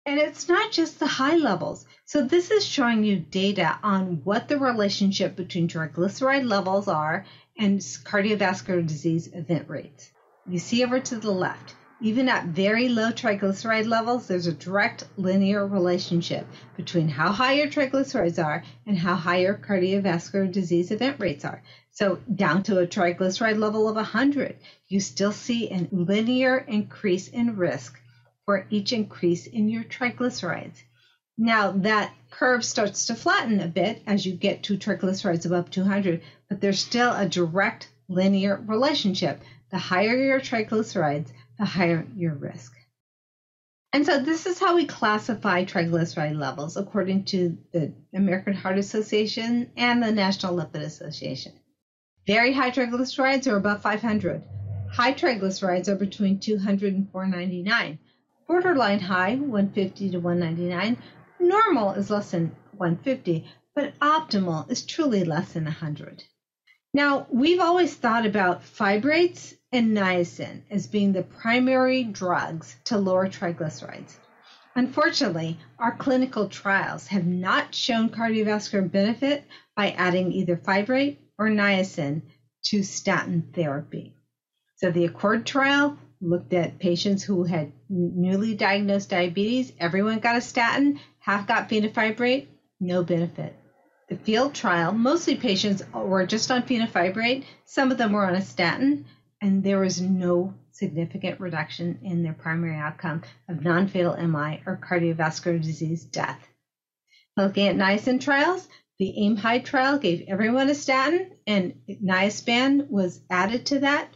[0.09, 1.85] And it's not just the high levels.
[2.05, 7.77] So this is showing you data on what the relationship between triglyceride levels are and
[7.79, 10.09] cardiovascular disease event rates.
[10.47, 15.03] You see over to the left, even at very low triglyceride levels, there's a direct
[15.15, 21.19] linear relationship between how high your triglycerides are and how high your cardiovascular disease event
[21.19, 21.61] rates are.
[21.91, 27.57] So, down to a triglyceride level of 100, you still see a linear increase in
[27.57, 27.95] risk
[28.49, 30.81] for each increase in your triglycerides.
[31.37, 36.23] Now, that curve starts to flatten a bit as you get to triglycerides above 200,
[36.49, 41.27] but there's still a direct linear relationship the higher your triglycerides,
[41.59, 42.73] the higher your risk.
[43.93, 49.69] And so this is how we classify triglyceride levels according to the American Heart Association
[49.77, 51.51] and the National Lipid Association.
[52.25, 54.41] Very high triglycerides are above 500.
[54.91, 57.99] High triglycerides are between 200 and 499.
[58.49, 60.97] Borderline high, 150 to 199.
[61.39, 66.23] Normal is less than 150, but optimal is truly less than 100.
[66.91, 73.27] Now, we've always thought about fibrates and niacin as being the primary drugs to lower
[73.29, 74.15] triglycerides.
[74.73, 79.43] Unfortunately, our clinical trials have not shown cardiovascular benefit
[79.75, 82.23] by adding either fibrate or niacin
[82.63, 84.15] to statin therapy.
[84.77, 89.73] So the Accord trial looked at patients who had newly diagnosed diabetes.
[89.79, 92.47] Everyone got a statin, half got fenofibrate,
[92.79, 93.55] no benefit
[94.09, 97.45] the field trial, mostly patients were just on fenofibrate.
[97.65, 99.05] Some of them were on a statin,
[99.39, 104.79] and there was no significant reduction in their primary outcome of non fatal MI or
[104.81, 106.39] cardiovascular disease death.
[107.37, 113.21] Looking at niacin trials, the AIM High trial gave everyone a statin, and niacin was
[113.29, 114.09] added to that.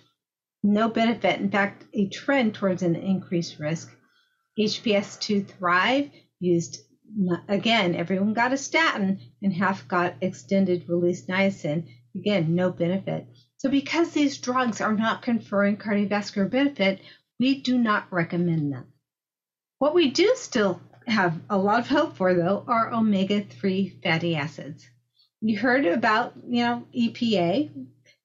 [0.64, 3.94] No benefit, in fact, a trend towards an increased risk.
[4.58, 6.80] HPS 2 Thrive used
[7.48, 11.88] again, everyone got a statin and half got extended release niacin.
[12.16, 13.28] Again, no benefit.
[13.58, 17.02] So, because these drugs are not conferring cardiovascular benefit,
[17.40, 18.86] we do not recommend them.
[19.80, 24.36] What we do still have a lot of hope for, though, are omega 3 fatty
[24.36, 24.88] acids.
[25.42, 27.70] You heard about, you know, EPA.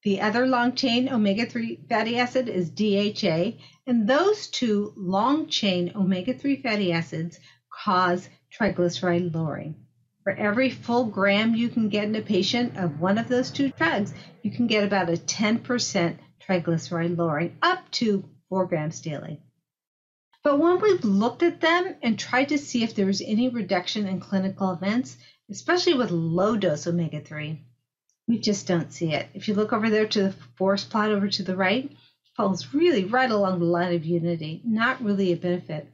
[0.04, 5.90] The other long chain omega 3 fatty acid is DHA, and those two long chain
[5.96, 9.74] omega 3 fatty acids cause triglyceride lowering.
[10.22, 13.70] For every full gram you can get in a patient of one of those two
[13.70, 19.40] drugs, you can get about a 10% triglyceride lowering up to 4 grams daily.
[20.44, 24.06] But when we've looked at them and tried to see if there was any reduction
[24.06, 25.16] in clinical events,
[25.50, 27.64] especially with low dose omega 3,
[28.28, 29.26] we just don't see it.
[29.32, 31.96] If you look over there to the forest plot over to the right, it
[32.36, 35.90] falls really right along the line of unity, not really a benefit.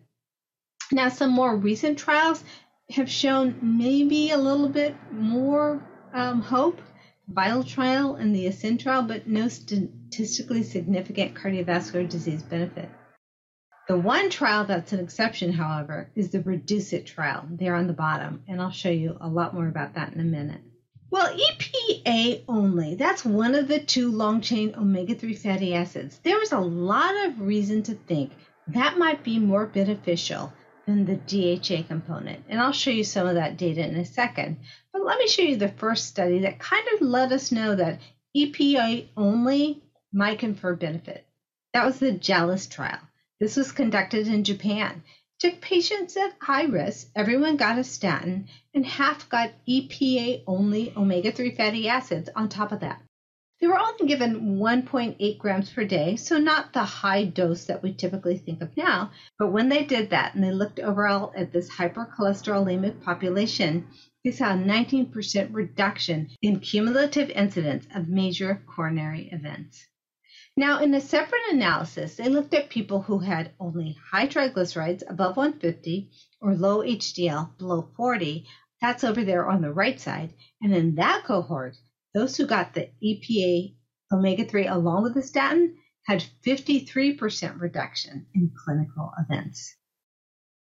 [0.90, 2.42] Now, some more recent trials
[2.90, 5.80] have shown maybe a little bit more
[6.12, 6.80] um, hope.
[7.26, 12.90] Vital trial and the Ascend trial, but no statistically significant cardiovascular disease benefit.
[13.88, 17.46] The one trial that's an exception, however, is the Reduce It trial.
[17.48, 20.24] There on the bottom, and I'll show you a lot more about that in a
[20.24, 20.60] minute.
[21.14, 26.18] Well, EPA only, that's one of the two long chain omega 3 fatty acids.
[26.24, 28.32] There is a lot of reason to think
[28.66, 30.52] that might be more beneficial
[30.86, 32.42] than the DHA component.
[32.48, 34.56] And I'll show you some of that data in a second.
[34.92, 38.00] But let me show you the first study that kind of let us know that
[38.36, 41.24] EPA only might confer benefit.
[41.74, 42.98] That was the JELIS trial.
[43.38, 45.04] This was conducted in Japan.
[45.40, 51.32] Took patients at high risk, everyone got a statin, and half got EPA only omega
[51.32, 53.02] 3 fatty acids on top of that.
[53.60, 57.92] They were only given 1.8 grams per day, so not the high dose that we
[57.94, 59.10] typically think of now.
[59.38, 63.86] But when they did that and they looked overall at this hypercholesterolemic population,
[64.22, 69.86] they saw a 19% reduction in cumulative incidence of major coronary events.
[70.56, 75.36] Now, in a separate analysis, they looked at people who had only high triglycerides above
[75.36, 78.46] 150 or low HDL below 40.
[78.80, 80.32] That's over there on the right side.
[80.62, 81.76] And in that cohort,
[82.14, 83.74] those who got the EPA
[84.12, 89.74] omega 3 along with the statin had 53% reduction in clinical events.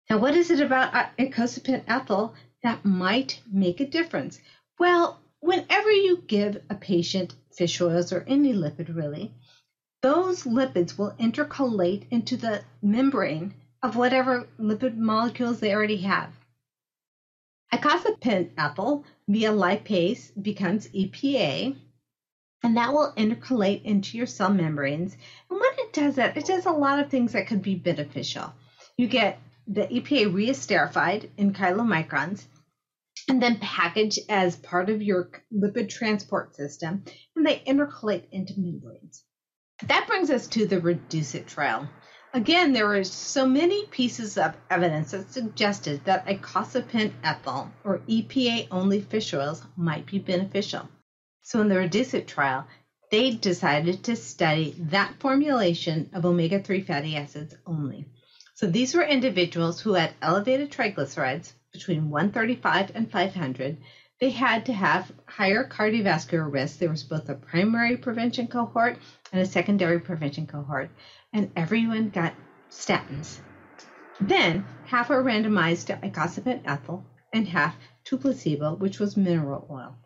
[0.09, 4.39] Now, what is it about uh, icosapent ethyl that might make a difference?
[4.79, 9.35] Well, whenever you give a patient fish oils or any lipid really,
[10.05, 16.31] those lipids will intercalate into the membrane of whatever lipid molecules they already have.
[17.73, 18.51] Icosapent
[19.27, 21.75] via lipase becomes EPA,
[22.63, 25.17] and that will intercalate into your cell membranes.
[25.49, 28.53] And when it does that, it does a lot of things that could be beneficial.
[28.99, 32.45] You get the EPA reesterified in chylomicrons
[33.31, 39.25] and then packaged as part of your lipid transport system, and they intercalate into membranes.
[39.83, 41.89] That brings us to the REDUCE-IT trial.
[42.33, 48.69] Again, there were so many pieces of evidence that suggested that icosapent ethyl or EPA
[48.71, 50.89] only fish oils might be beneficial.
[51.43, 52.69] So in the REDUCE-IT trial,
[53.11, 58.07] they decided to study that formulation of omega 3 fatty acids only.
[58.55, 63.79] So these were individuals who had elevated triglycerides between 135 and 500
[64.21, 66.79] they had to have higher cardiovascular risk.
[66.79, 68.99] There was both a primary prevention cohort
[69.33, 70.91] and a secondary prevention cohort,
[71.33, 72.35] and everyone got
[72.71, 73.39] statins.
[74.21, 77.75] Then half were randomized to icosapent ethyl and half
[78.05, 79.97] to placebo, which was mineral oil.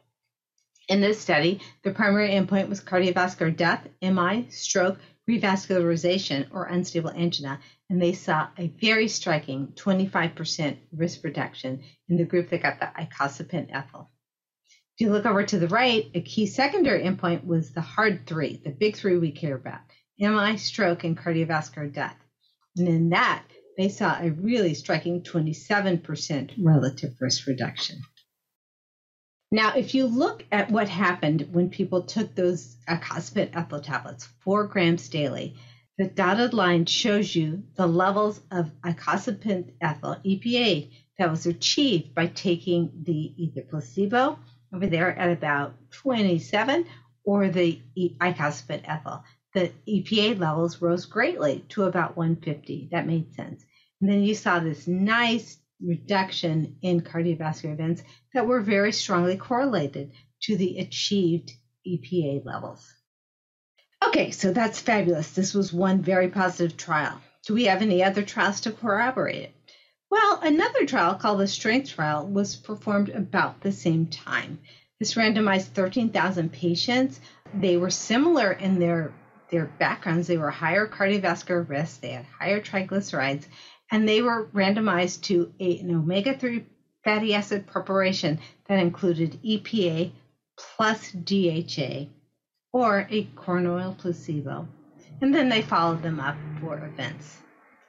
[0.88, 7.60] In this study, the primary endpoint was cardiovascular death, MI, stroke, revascularization, or unstable angina,
[7.90, 12.86] and they saw a very striking 25% risk reduction in the group that got the
[12.86, 14.10] icosapent ethyl.
[14.96, 18.60] If you look over to the right, a key secondary endpoint was the hard three,
[18.64, 19.80] the big three we care about
[20.18, 22.16] MI, stroke, and cardiovascular death.
[22.76, 23.44] And in that,
[23.76, 28.00] they saw a really striking 27% relative risk reduction.
[29.50, 34.28] Now, if you look at what happened when people took those uh, icosapent ethyl tablets,
[34.40, 35.54] four grams daily,
[35.96, 42.26] the dotted line shows you the levels of icosapent ethyl EPA that was achieved by
[42.26, 44.38] taking the either placebo
[44.74, 46.86] over there at about 27
[47.24, 47.80] or the
[48.20, 49.24] icosapent ethyl.
[49.54, 52.90] The EPA levels rose greatly to about 150.
[52.92, 53.64] That made sense.
[54.00, 58.02] And then you saw this nice reduction in cardiovascular events
[58.34, 60.12] that were very strongly correlated
[60.42, 61.52] to the achieved
[61.86, 62.94] EPA levels.
[64.06, 65.32] Okay, so that's fabulous.
[65.32, 67.20] This was one very positive trial.
[67.46, 69.54] Do we have any other trials to corroborate it?
[70.10, 74.60] Well, another trial called the Strength Trial was performed about the same time.
[74.98, 77.20] This randomized 13,000 patients.
[77.54, 79.12] They were similar in their
[79.50, 80.26] their backgrounds.
[80.26, 83.46] They were higher cardiovascular risk, they had higher triglycerides,
[83.90, 86.64] and they were randomized to a, an omega 3
[87.04, 90.10] fatty acid preparation that included EPA
[90.56, 92.06] plus DHA
[92.72, 94.68] or a corn oil placebo.
[95.20, 97.38] And then they followed them up for events.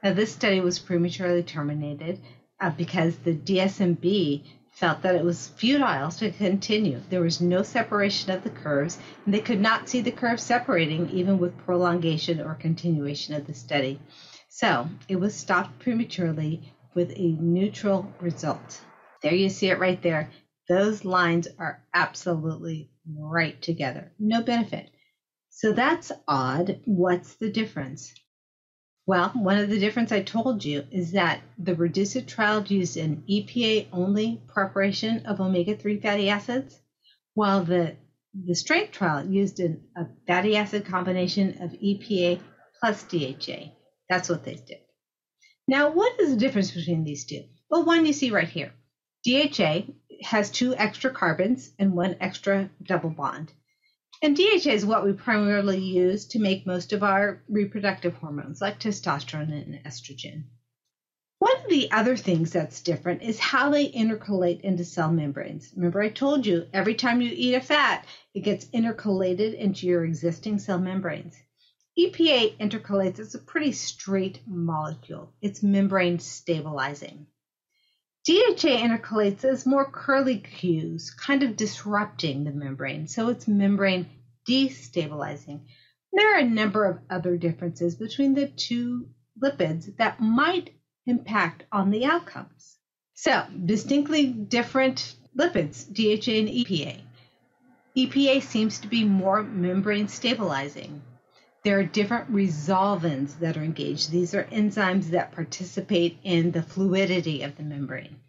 [0.03, 2.19] Now, this study was prematurely terminated
[2.59, 7.01] uh, because the DSMB felt that it was futile to continue.
[7.09, 11.09] There was no separation of the curves, and they could not see the curves separating
[11.09, 13.99] even with prolongation or continuation of the study.
[14.51, 18.81] So it was stopped prematurely with a neutral result.
[19.21, 20.31] There you see it right there.
[20.67, 24.11] Those lines are absolutely right together.
[24.17, 24.89] No benefit.
[25.51, 26.81] So that's odd.
[26.85, 28.11] What's the difference?
[29.05, 33.23] Well, one of the difference I told you is that the REDUCE-IT trial used an
[33.29, 36.79] EPA only preparation of omega 3 fatty acids,
[37.33, 37.97] while the,
[38.33, 42.39] the strength trial used an, a fatty acid combination of EPA
[42.79, 43.78] plus DHA.
[44.09, 44.79] That's what they did.
[45.67, 47.43] Now, what is the difference between these two?
[47.69, 48.73] Well, one you see right here.
[49.23, 49.83] DHA
[50.23, 53.53] has two extra carbons and one extra double bond.
[54.21, 58.79] And DHA is what we primarily use to make most of our reproductive hormones, like
[58.79, 60.45] testosterone and estrogen.
[61.37, 65.71] One of the other things that's different is how they intercalate into cell membranes.
[65.75, 70.03] Remember, I told you every time you eat a fat, it gets intercalated into your
[70.03, 71.35] existing cell membranes.
[71.99, 77.27] EPA intercalates as a pretty straight molecule, it's membrane stabilizing.
[78.25, 84.07] DHA intercalates as more curly cues, kind of disrupting the membrane, so it's membrane
[84.47, 85.59] destabilizing.
[86.13, 90.69] There are a number of other differences between the two lipids that might
[91.05, 92.77] impact on the outcomes.
[93.15, 97.01] So, distinctly different lipids, DHA and EPA.
[97.97, 101.01] EPA seems to be more membrane stabilizing.
[101.63, 104.11] There are different resolvins that are engaged.
[104.11, 108.19] These are enzymes that participate in the fluidity of the membrane.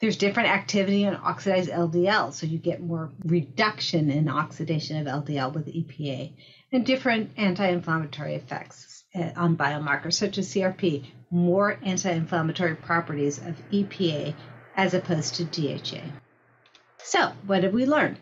[0.00, 5.54] There's different activity on oxidized LDL, so you get more reduction in oxidation of LDL
[5.54, 6.32] with EPA,
[6.72, 13.38] and different anti inflammatory effects uh, on biomarkers such as CRP, more anti inflammatory properties
[13.38, 14.34] of EPA
[14.76, 16.02] as opposed to DHA.
[16.98, 18.18] So, what have we learned?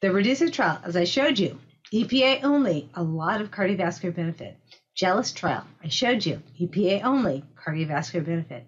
[0.00, 1.60] The REDUCE-IT trial, as I showed you,
[1.92, 4.56] EPA only, a lot of cardiovascular benefit.
[4.94, 8.64] JELIS trial, I showed you, EPA only, cardiovascular benefit.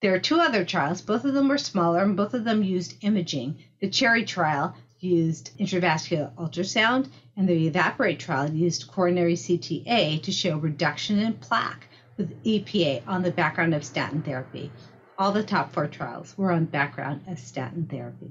[0.00, 1.02] There are two other trials.
[1.02, 3.58] Both of them were smaller and both of them used imaging.
[3.82, 10.56] The Cherry trial used intravascular ultrasound, and the Evaporate trial used coronary CTA to show
[10.56, 14.72] reduction in plaque with EPA on the background of statin therapy.
[15.18, 18.30] All the top four trials were on background of statin therapy.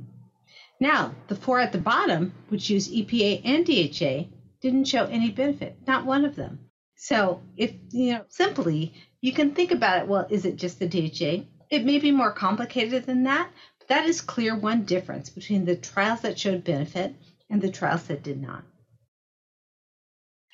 [0.81, 5.77] Now, the four at the bottom, which use EPA and DHA, didn't show any benefit,
[5.85, 6.71] not one of them.
[6.95, 10.87] So, if you know, simply, you can think about it well, is it just the
[10.87, 11.45] DHA?
[11.69, 15.75] It may be more complicated than that, but that is clear one difference between the
[15.75, 17.13] trials that showed benefit
[17.47, 18.63] and the trials that did not.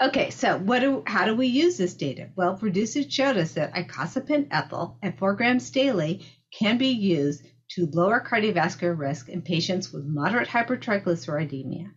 [0.01, 2.29] Okay, so what do, how do we use this data?
[2.35, 7.89] Well, REDUCE-IT showed us that icosapent ethyl at 4 grams daily can be used to
[7.91, 11.91] lower cardiovascular risk in patients with moderate hypertriglyceridemia.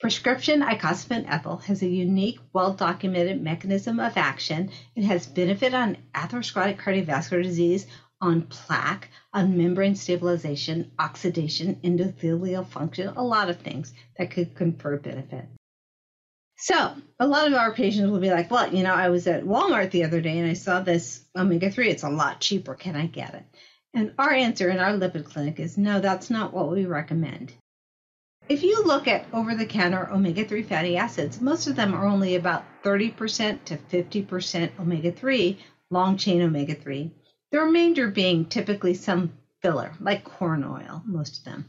[0.00, 4.70] Prescription icosapent ethyl has a unique, well documented mechanism of action.
[4.96, 7.86] and has benefit on atherosclerotic cardiovascular disease,
[8.20, 14.96] on plaque, on membrane stabilization, oxidation, endothelial function, a lot of things that could confer
[14.96, 15.46] benefit.
[16.56, 19.42] So, a lot of our patients will be like, well, you know, I was at
[19.42, 21.90] Walmart the other day and I saw this omega 3.
[21.90, 22.74] It's a lot cheaper.
[22.74, 23.44] Can I get it?
[23.94, 27.52] And our answer in our lipid clinic is no, that's not what we recommend.
[28.48, 32.06] If you look at over the counter omega 3 fatty acids, most of them are
[32.06, 35.58] only about 30% to 50% omega 3,
[35.90, 37.12] long chain omega 3
[37.52, 41.66] the remainder being typically some filler, like corn oil, most of them.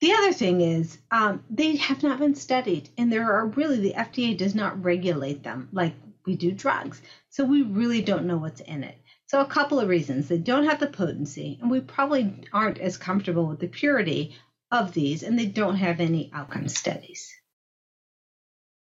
[0.00, 3.94] The other thing is um, they have not been studied, and there are really the
[3.94, 5.94] FDA does not regulate them like
[6.26, 8.96] we do drugs, so we really don't know what's in it.
[9.32, 12.98] So a couple of reasons: they don't have the potency, and we probably aren't as
[12.98, 14.36] comfortable with the purity
[14.70, 17.34] of these, and they don't have any outcome studies.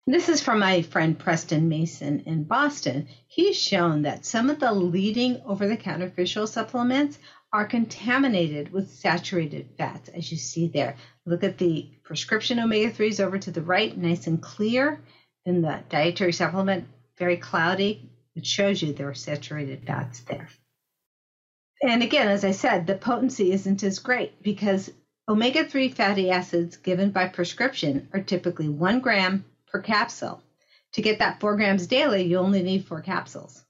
[0.06, 3.08] This is from my friend Preston Mason in Boston.
[3.26, 7.18] He's shown that some of the leading over the counter oil supplements
[7.52, 10.96] are contaminated with saturated fats, as you see there.
[11.26, 15.02] Look at the prescription omega 3s over to the right, nice and clear.
[15.44, 16.88] Then the dietary supplement,
[17.18, 18.09] very cloudy.
[18.36, 20.48] It shows you there are saturated fats there.
[21.82, 24.90] And again, as I said, the potency isn't as great because
[25.28, 30.42] omega 3 fatty acids given by prescription are typically one gram per capsule.
[30.92, 33.64] To get that four grams daily, you only need four capsules.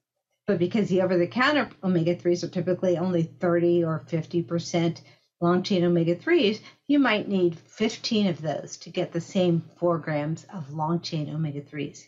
[0.46, 5.00] But because the over the counter omega 3s are typically only 30 or 50%
[5.40, 9.98] long chain omega 3s, you might need 15 of those to get the same four
[9.98, 12.06] grams of long chain omega 3s.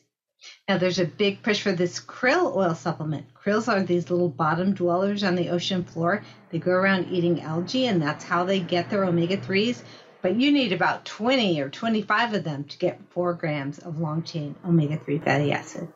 [0.69, 3.27] Now, there's a big push for this krill oil supplement.
[3.35, 6.23] Krills are these little bottom dwellers on the ocean floor.
[6.51, 9.83] They go around eating algae, and that's how they get their omega 3s
[10.23, 14.23] but you need about 20 or 25 of them to get four grams of long
[14.23, 15.93] chain omega 3 fatty acid.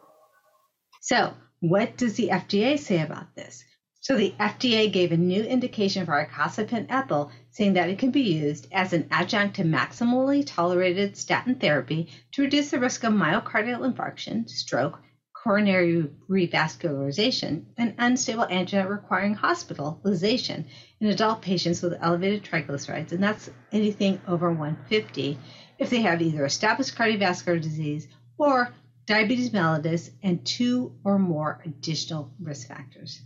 [1.00, 3.64] So, what does the FDA say about this?
[4.00, 8.20] So, the FDA gave a new indication for icosapent ethyl, saying that it can be
[8.20, 13.80] used as an adjunct to maximally tolerated statin therapy to reduce the risk of myocardial
[13.80, 14.98] infarction, stroke,
[15.32, 20.66] coronary revascularization, and unstable angina requiring hospitalization
[21.00, 25.38] in adult patients with elevated triglycerides, and that's anything over 150
[25.78, 28.70] if they have either established cardiovascular disease or
[29.06, 33.22] diabetes mellitus and two or more additional risk factors.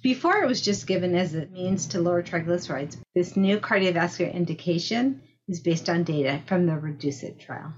[0.00, 5.22] Before it was just given as a means to lower triglycerides, this new cardiovascular indication
[5.48, 7.74] is based on data from the REDUCE-IT trial.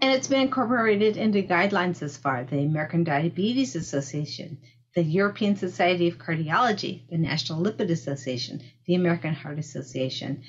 [0.00, 4.58] And it's been incorporated into guidelines thus far the American Diabetes Association,
[4.94, 10.44] the European Society of Cardiology, the National Lipid Association, the American Heart Association.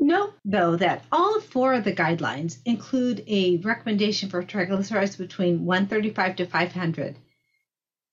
[0.00, 6.36] Note, though, that all four of the guidelines include a recommendation for triglycerides between 135
[6.36, 7.16] to 500.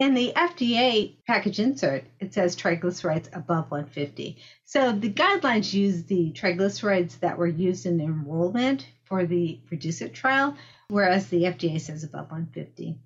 [0.04, 4.38] In the FDA package insert, it says triglycerides above 150.
[4.66, 10.58] So the guidelines use the triglycerides that were used in enrollment for the REDUCE-IT trial,
[10.90, 12.98] whereas the FDA says above 150.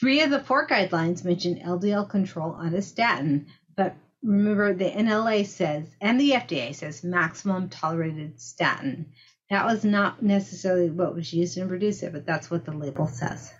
[0.00, 5.46] Three of the four guidelines mention LDL control on a statin, but remember the NLA
[5.46, 9.12] says, and the FDA says, maximum tolerated statin.
[9.48, 13.54] That was not necessarily what was used in REDUCE-IT, but that's what the label says.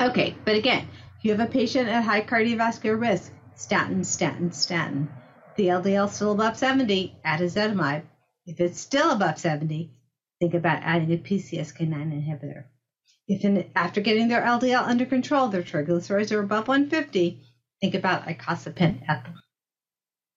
[0.00, 0.88] Okay, but again,
[1.20, 5.10] if you have a patient at high cardiovascular risk, statin, statin, statin.
[5.56, 8.04] The LDL still above 70, add ezetimibe.
[8.46, 9.92] If it's still above 70,
[10.40, 12.64] think about adding a PCSK9 inhibitor.
[13.28, 17.42] If in, after getting their LDL under control, their triglycerides are above 150,
[17.82, 19.34] think about icosapent ethyl.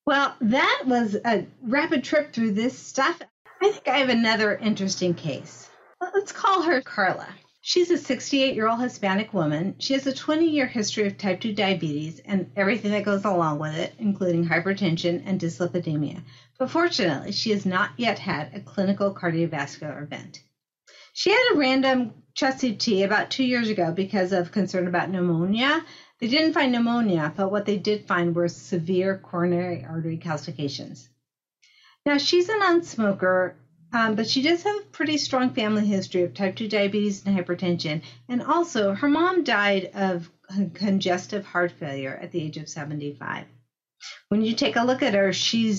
[0.05, 3.21] Well, that was a rapid trip through this stuff.
[3.61, 5.69] I think I have another interesting case.
[6.01, 7.29] Let's call her Carla.
[7.65, 9.75] She's a 68 year old Hispanic woman.
[9.79, 13.59] She has a 20 year history of type 2 diabetes and everything that goes along
[13.59, 16.21] with it, including hypertension and dyslipidemia.
[16.59, 20.43] But fortunately, she has not yet had a clinical cardiovascular event.
[21.13, 25.85] She had a random chest CT about two years ago because of concern about pneumonia.
[26.19, 31.07] They didn't find pneumonia, but what they did find were severe coronary artery calcifications.
[32.05, 33.55] Now, she's a non smoker
[33.93, 37.37] um, but she does have a pretty strong family history of type 2 diabetes and
[37.37, 38.01] hypertension.
[38.27, 40.31] And also, her mom died of
[40.73, 43.45] congestive heart failure at the age of 75.
[44.29, 45.75] When you take a look at her, she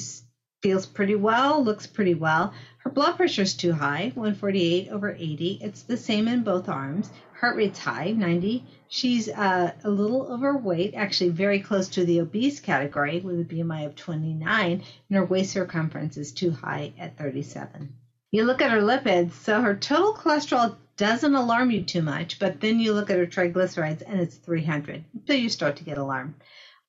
[0.62, 2.54] feels pretty well, looks pretty well.
[2.78, 5.58] Her blood pressure is too high, 148 over 80.
[5.60, 7.10] It's the same in both arms.
[7.40, 8.64] Heart rate's high, 90.
[8.86, 13.86] She's uh, a little overweight, actually very close to the obese category with a BMI
[13.86, 17.92] of 29, and her waist circumference is too high at 37
[18.34, 22.60] you look at her lipids, so her total cholesterol doesn't alarm you too much, but
[22.60, 25.04] then you look at her triglycerides and it's 300.
[25.28, 26.34] So you start to get alarmed.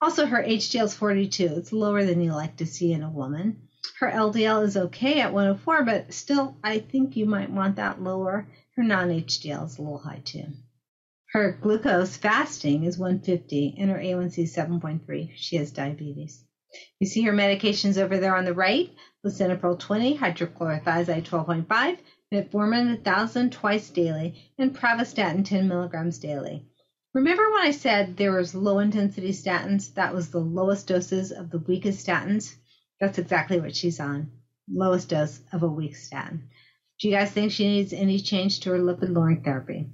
[0.02, 1.54] Also, her HDL is 42.
[1.58, 3.68] It's lower than you like to see in a woman.
[4.00, 8.48] Her LDL is okay at 104, but still, I think you might want that lower.
[8.76, 10.46] Her non HDL is a little high too.
[11.32, 15.30] Her glucose fasting is 150 and her A1C is 7.3.
[15.36, 16.43] She has diabetes.
[17.00, 18.89] You see her medications over there on the right
[19.26, 21.97] lisinopril 20, hydrochlorothiazide 12.5,
[22.34, 26.65] metformin 1000 twice daily, and pravastatin 10 milligrams daily.
[27.13, 29.93] Remember when I said there was low intensity statins?
[29.95, 32.53] That was the lowest doses of the weakest statins.
[32.99, 34.32] That's exactly what she's on.
[34.69, 36.49] Lowest dose of a weak statin.
[36.99, 39.88] Do you guys think she needs any change to her lipid lowering therapy?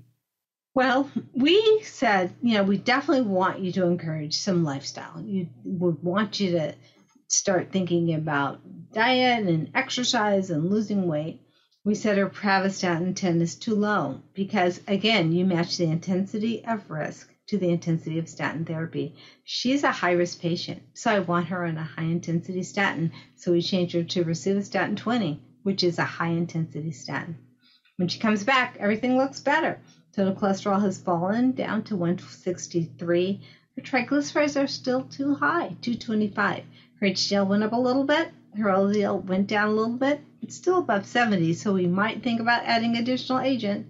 [0.73, 5.21] Well, we said, you know, we definitely want you to encourage some lifestyle.
[5.21, 6.75] You would want you to
[7.31, 8.59] start thinking about
[8.91, 11.41] diet and exercise and losing weight.
[11.85, 16.89] We said her pravastatin 10 is too low because, again, you match the intensity of
[16.89, 19.15] risk to the intensity of statin therapy.
[19.45, 23.13] She's a high risk patient, so I want her on a high intensity statin.
[23.35, 27.37] So we changed her to rosuvastatin 20, which is a high intensity statin.
[27.95, 29.79] When she comes back, everything looks better.
[30.13, 33.41] Total cholesterol has fallen down to 163.
[33.77, 36.65] Her triglycerides are still too high, 225.
[37.01, 38.29] Her HDL went up a little bit.
[38.55, 40.21] Her LDL went down a little bit.
[40.43, 43.87] It's still above 70, so we might think about adding additional agent.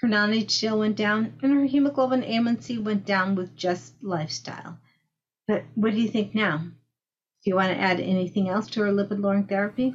[0.00, 4.78] Her non-HDL went down, and her hemoglobin A1C went down with just lifestyle.
[5.46, 6.58] But what do you think now?
[6.58, 9.94] Do you want to add anything else to her lipid lowering therapy?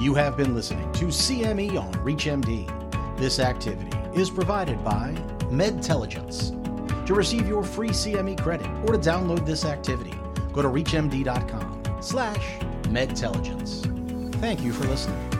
[0.00, 3.18] You have been listening to CME on ReachMD.
[3.18, 5.12] This activity is provided by
[5.48, 6.50] Medtelligence.
[7.06, 10.12] To receive your free CME credit or to download this activity,
[10.56, 13.82] go to reachmd.com slash medtelligence.
[14.40, 15.35] Thank you for listening.